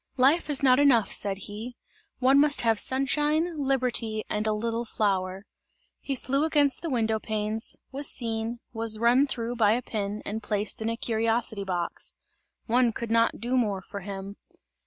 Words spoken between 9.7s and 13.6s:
a pin and placed in a curiosity box; one could not do